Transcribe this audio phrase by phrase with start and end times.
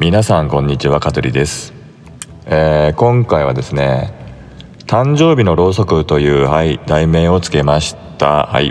[0.00, 1.72] 皆さんこんにちは香取です、
[2.46, 4.12] えー、今回はですね
[4.86, 8.46] 誕生日のろうそくという、はい、題名をつけました。
[8.46, 8.70] はい。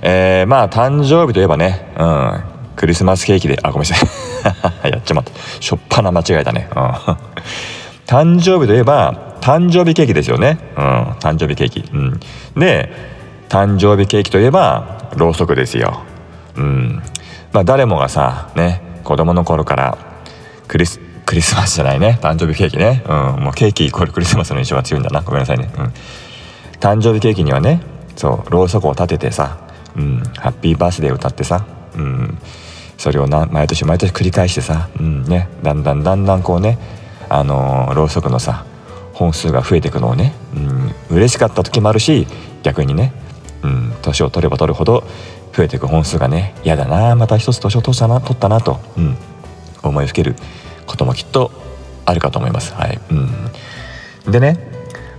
[0.00, 2.42] えー、まあ誕生日といえばねうん。
[2.76, 4.88] クリスマスケーキであごめんなさい。
[4.90, 5.32] やっちまった。
[5.60, 6.70] しょっぱな間違えたね。
[6.74, 6.80] うん。
[8.06, 10.58] 誕生日といえば誕生日ケーキですよね。
[10.76, 10.84] うん。
[11.20, 11.84] 誕生日ケーキ。
[11.92, 12.20] うん。
[12.56, 12.90] で
[13.48, 16.00] 誕生日ケーキといえばろうそくですよ。
[16.56, 17.02] うん。
[17.52, 20.09] まあ誰もがさね子供の頃から
[20.70, 22.20] クリスクリスマスじゃないね。
[22.22, 25.20] 誕生日ケーキね、うん、もうケーキイコールクリスマスの印象が強いんだな。
[25.22, 25.84] ごめんなさいね、うん、
[26.78, 27.82] 誕生日ケーキにはね
[28.14, 29.58] そうろうそくを立ててさ、
[29.96, 32.38] うん、ハッピーバースデー歌ってさ、うん、
[32.96, 35.24] それをな毎年毎年繰り返してさ、うん。
[35.24, 36.78] ね、だんだんだんだんこうね
[37.28, 38.64] あのー、ろうそくのさ
[39.12, 42.28] 本数が増えていくのをね、うん、嬉しかった時もあるし
[42.62, 43.12] 逆にね
[44.02, 45.02] 年、うん、を取れば取るほど
[45.52, 47.16] 増えていく本数がね嫌だな。
[47.16, 49.16] また一つ年を取ったな取ったなと、うん、
[49.82, 50.36] 思いふける
[50.90, 51.52] こともきっと
[52.04, 52.74] あるかと思います。
[52.74, 53.00] はい。
[53.10, 54.58] うん、でね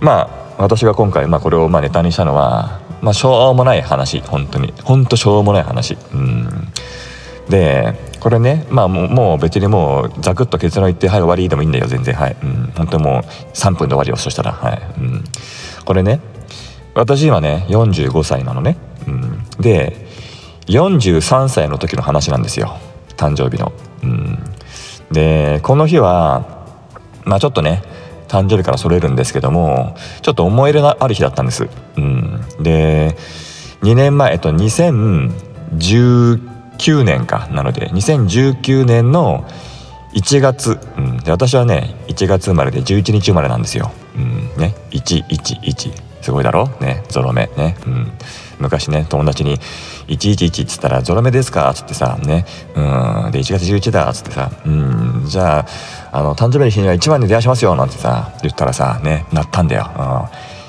[0.00, 0.28] ま
[0.58, 4.20] あ私が今回、まあ、これをまあネタにしたのは、まあ、しょうもない話。
[4.20, 4.74] 本当に。
[4.84, 5.96] 本当しょうもない話。
[6.12, 6.68] うん。
[7.48, 11.86] でこれねまあもう別にもうザクッと結論言ってはい終わりでもいいんだよ。
[11.86, 12.14] 全然。
[12.14, 13.22] はい、うん、本当もう
[13.54, 14.52] 3分で終わりをそしたら。
[14.52, 15.24] はい、うん、
[15.84, 16.20] これね
[16.94, 18.76] 私今ね45歳なのね、
[19.08, 20.06] うん、で
[20.66, 22.76] 43歳の時の話なんですよ。
[23.16, 23.72] 誕生日の、
[24.04, 24.38] うん、
[25.12, 26.66] でこの日は
[27.24, 27.82] まあちょっとね
[28.28, 33.16] 誕生日からそれるんですけどもちょっと思い入れのある日だったんです、うん、で
[33.82, 39.44] 2年前えっと2019年かなので2019年の
[40.14, 44.50] 1月、うん、で私はね1月生まれで11日生まれなんですよ、うん。
[44.56, 46.68] ね、111すごいだろ？
[46.80, 47.50] ねゾロ目。
[47.56, 48.12] ね、うん、
[48.60, 49.58] 昔ね友達に
[50.08, 52.46] 「111」っつったら「ゾロ目ですか?」っつってさね。
[52.74, 53.30] うん。
[53.32, 54.08] で1月11だ。
[54.08, 55.22] っつってさ「うん。
[55.26, 55.66] じゃ
[56.12, 59.90] ああの誕生日の日には1番で電話しますよ」なんてさ言ったらさねなったんだよ、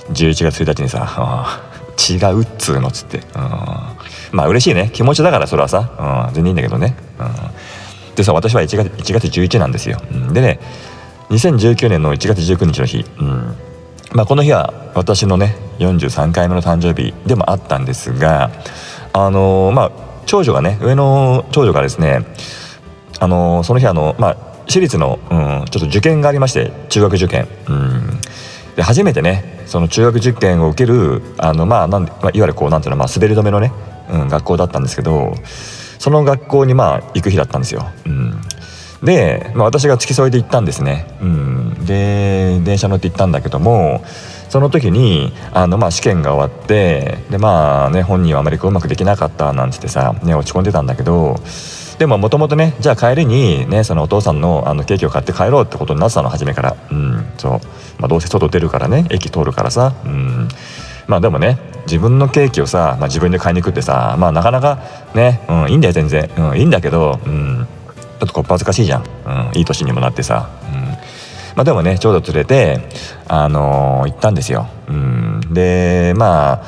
[0.10, 1.62] うん、11月1日にさ
[2.10, 3.42] 「違うっつうの」っつって、うん、
[4.32, 4.90] まあ嬉しいね。
[4.92, 10.60] 気持ちだからそれはさ、うん、全然いいんだけどね、うん、でさ私は1月 ,1 月11なんですよ、うん、でね
[11.30, 13.56] 2019年の1月19日の日、うん。
[14.14, 18.52] まあ、この日は私のね43回目の誕生日でもあったんですが
[19.12, 19.92] あのー、まあ
[20.26, 22.26] 長女がね上の長女がですね
[23.20, 24.38] あのー、その日あのまあ
[24.68, 28.22] 私立の、うん、ちょっと受験がありまして中学受験、うん、
[28.76, 33.72] で初めてねその中学受験を受けるあの、まあなんまあ、いわゆるこうなんていうの、まあ、滑り止めのね、
[34.12, 35.34] うん、学校だったんですけど
[36.00, 37.86] その学校にまあ行く日だったんですよ。
[38.06, 38.42] うん。
[39.04, 44.04] で、まあ、私が付き添いで行ったんですね、うん、で電車乗って行ったんだけども
[44.50, 51.36] その時にあの、まあ、試験が終わってでまあね本人はあまりうまくできなかったなんつってさ、ね、落ち込んでたんだけど
[51.98, 57.26] でももともとねじゃあ帰りにねそのお父さんのあのケーキを買って帰ろうってことになってたの初めから、うん。
[57.38, 57.52] そう。
[58.00, 60.48] まあ、どうせ外出るからね駅通るからさ、うん、
[61.08, 64.80] まあでもね自分のケーキをさ、まあ、自分で買いに行くってさまあなかなか
[65.14, 67.68] ね、うん、いいんだよ全然、うん、いいんだけど、うん。
[68.22, 70.84] ょっとこっ恥ずかしいじゃん、うん、いい年にもなってさ、うん。
[71.56, 72.80] まあ、でもねちょうど連れて、
[73.28, 76.64] あのー、行ったんですよ、うん、でまあ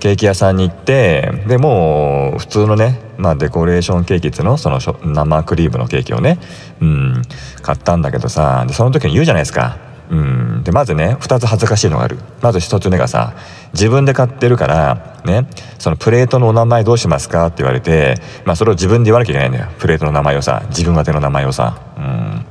[0.00, 6.38] ケーキ屋さんに行ってでもう普通のね、まあ、デコレーションケーキっつのその生クリームのケーキをね、
[6.80, 7.22] うん、
[7.62, 9.91] 買ったんだけどさでその時に言うじゃないですか。
[10.10, 12.18] うん、でまずね2つ恥ずかしいのがある。
[12.40, 13.34] まず1つ目がさ
[13.72, 15.48] 自分で買ってるからね
[15.78, 19.68] そのプレートのお名前どうしますかって言われて、まあ、それを自分で言わなきゃいけないんだよ。
[19.78, 22.44] プレートの名前をさ自分宛ての名前をさ、うん、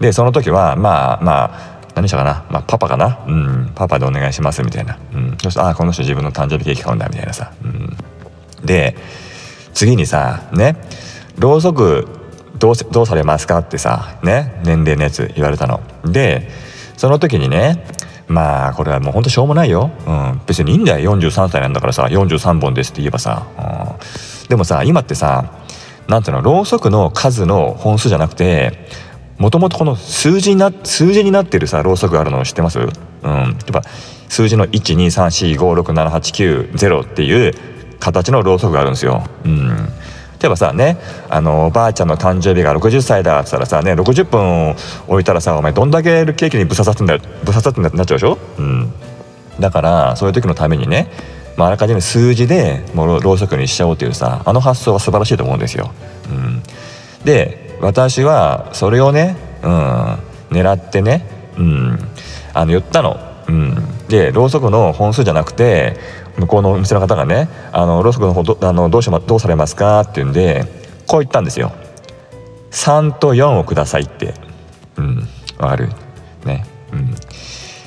[0.00, 7.96] でその時はまあまあ何したかな、まあ、パパかな、うん、パパでお願いしますみたいな、うん、そしてああこの人自分の誕生日ケーキ買うんだみたいなさ、うん、
[8.64, 8.96] で
[9.72, 10.76] 次にさね
[11.38, 12.06] ろうそく
[12.58, 15.80] どうどうされますかってさね年齢のやつ言われたの。
[16.04, 16.48] で
[16.96, 17.84] その時にね
[18.28, 21.16] まあこれはもうほんとしょうもないよ、うん、別にいいんだよ。
[21.16, 23.46] 43歳なんだからさ43本ですって言えばさ、
[24.42, 25.52] うん、でもさ今ってさ
[26.08, 28.88] なんていうのろうそくの数の本数じゃなくて
[29.38, 32.94] もともとこの数字にな数字になってるさろうそくがあるの知ってます、うん、例
[33.68, 33.82] えば
[34.28, 37.52] 数字の1、2、3、4、5、6、7、8、9、0っていう
[38.00, 39.24] 形のろうそくがあるんですよ。
[39.44, 39.88] うん。
[40.40, 40.98] 例えばさね
[41.28, 44.76] あのおばあちゃんの誕生日が60歳だっつったらさね60分
[45.08, 48.92] 置いたらさお前どんだけケーキにぶささってんだぶささってんだってなっちゃうでしょ、うん、
[49.58, 51.10] だからそういう時のためにね、
[51.56, 55.90] まあ、らかじめ数字でもうろうそくにしちゃおうっていうさあの発想は素晴らしいと思うんですよ。
[56.30, 56.62] うん、
[57.24, 59.70] で私はそれをね、うん、
[60.50, 61.26] 狙ってね、
[61.58, 61.98] うん、
[62.52, 63.18] あの言ったの。
[63.48, 65.96] うん、でろうそくの本数じゃなくて
[66.36, 70.64] 向こうのお店の方がね「あのろうそくの方どあのどうしどうされますか?」って言うんで
[71.06, 71.72] こう言ったんですよ。
[72.70, 74.34] 3と4をくださいって、
[74.96, 75.88] うんわかる
[76.44, 76.66] ね。
[76.92, 77.14] うん。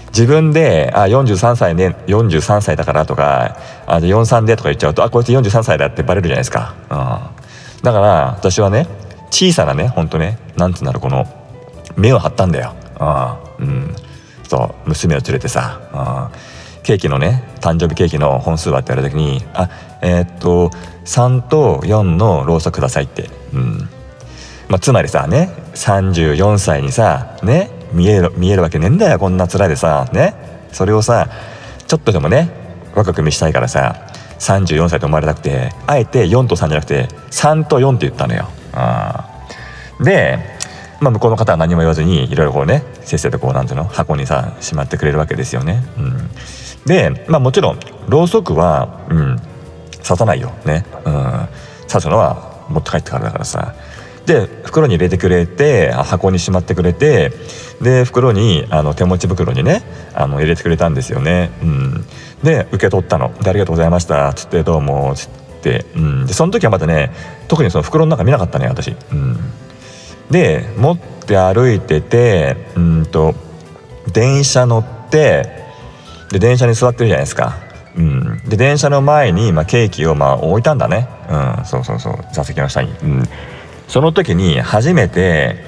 [0.07, 8.87] 自分であ43歳ね43歳だからとかあ43でとか言っちゃうとあこいつ43歳だってバレるじゃないですか、うん、だから私はね
[9.29, 11.25] 小さなねほんとねなんつうんだろうこの
[11.95, 12.73] 目を張ったんだよ、
[13.59, 13.95] うん、
[14.49, 19.69] そう娘を連れてさ、うん、ケーキのね誕生日ケーキの本数はって言われた時に「あ
[20.01, 20.71] えー、っと
[21.05, 23.89] 3と4のろうそくください」って、うん。
[24.67, 30.33] まあ、つまりさね34歳にさね見える見えるわけねえんだよこんな面でさね。
[30.71, 31.27] それをさ
[31.87, 32.49] ちょっとでもね
[32.95, 34.07] 若く見したいからさ
[34.39, 38.49] 34歳と思われたくてあえて4と3じゃなくて3と4って言ったのよ。
[39.99, 40.39] で、
[41.01, 45.83] まあ、向こうの方は何も言わずにいろいろこうねせっせとこうなんていうの箱にさしまってくれるわけですよね。
[45.97, 46.29] うん、
[46.85, 49.37] で、まあ、もちろんろうそくは、うん、
[50.03, 50.85] 刺さないよね。
[51.05, 51.47] うん、
[51.87, 53.75] 刺すのは持って帰ってからだからさ。
[54.25, 57.31] で袋に入れてくれて箱にしまってくれて
[57.81, 59.81] で袋にあの手持ち袋にね
[60.13, 61.49] あの入れてくれたんですよね。
[61.63, 62.05] うん、
[62.43, 65.29] で受け取ったの「でありがとうございました」つって「どうも」つっ
[65.63, 67.11] て、うん、でその時はまたね
[67.47, 68.95] 特にその袋の中見なかったね私。
[69.11, 69.39] うん、
[70.29, 73.35] で持って歩いててうんと
[74.11, 75.59] 電車乗って
[76.31, 77.57] で電車に座ってるじゃないですか。
[77.95, 82.13] うん、で電車の前に、まあ、ケーキをまあ置いたんだね、うん、そうそうそう。
[82.31, 82.91] 座席の下に。
[83.03, 83.23] うん。
[83.87, 85.65] その時に初めて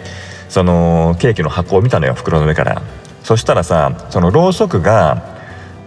[0.48, 2.14] そのケーキの箱を見たのよ。
[2.14, 2.82] 袋の上から。
[3.24, 5.24] そしたらさそのろうそくが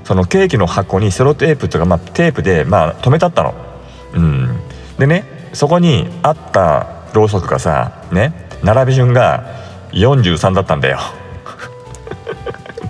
[0.05, 3.55] そのケーキの箱にセロテープとか、まあ、テープで、まあ、止めてあったの。
[4.15, 4.61] うん、
[4.99, 8.44] でねそこにあったろうそくがさね。
[8.65, 9.45] 並び順が
[9.93, 10.99] 43だったんだよ。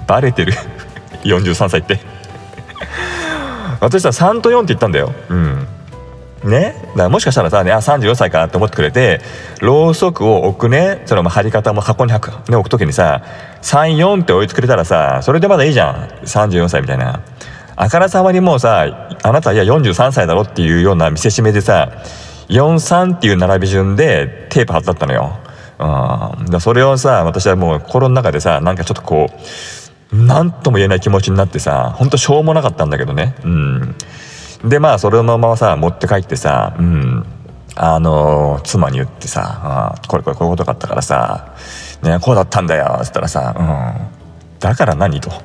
[0.07, 0.53] バレてる
[1.25, 1.99] 43歳って
[3.81, 5.13] 私は3と4って言ったんだよ。
[5.29, 5.67] うん
[6.45, 9.23] ね、だからもしかしたらさ、ね、あ34歳かなって思ってくれて
[9.63, 13.23] ろうそくを置くねその貼り方も箱に、ね、置く時にさ
[13.63, 15.95] 34って置いてくれたらさそれでまだいいじゃん
[16.27, 17.23] 34歳みたいな
[17.77, 21.91] あからさまにもうさあなたいや43歳だろっていうような見せしめでさ
[22.49, 25.44] 43っていう並び順でテープ貼ってあったのよ。
[25.79, 29.29] うん、だそれをさ私はもう心の中でさなんかちょっとこ
[30.13, 33.35] う何とも言えない気持ちになってさほんとしょうもなかったんだけどね。
[33.45, 33.95] うん。
[34.65, 37.27] でまあそれのままさ持って帰ってさうん。
[37.77, 41.55] あの妻に言ってさ「これこれこういうことがあったからさ、
[42.03, 45.31] ね、こうだったんだよ」っつったらさ「うん、だから何?」と？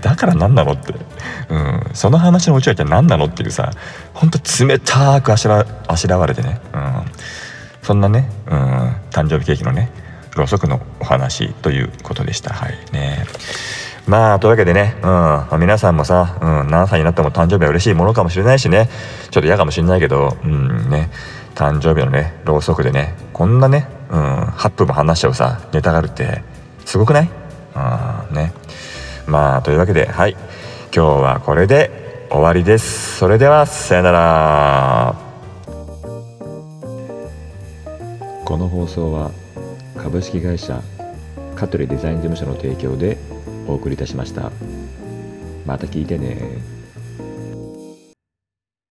[0.00, 0.94] だから何なのって、
[1.48, 3.70] うん、その話のうちは何なのっていうさ
[4.12, 7.04] ほんと冷たくあしらあしらわれてね、うん、
[7.84, 9.90] そんなね、うん、誕生日ケーキのね
[10.34, 12.52] ろうそくのお話ということでした。
[12.52, 12.72] はい。
[12.92, 13.24] ね。
[14.06, 15.02] まあというわけでね、うん。
[15.02, 18.88] ま、皆さんもさ、うん、何歳になっても誕生日は嬉しいものかもしれないしね。
[19.30, 21.10] ちょっと嫌かもしれないけど、うんね、
[21.54, 26.42] 誕生日のねろうそくでねこんなね、うん、8分も話しちゃうさネタがあるって
[26.84, 27.30] すごくない、
[28.30, 28.52] うんね、
[29.26, 30.36] まあというわけではい。
[30.94, 33.18] 今日はこれで終わりです。
[33.18, 35.23] それではさよなら。
[38.44, 39.30] この放送は
[39.96, 40.82] 株式会社
[41.56, 43.16] 香取デザイン事務所の提供で
[43.66, 44.52] お送りいたしました。
[45.64, 46.73] また聞いてね。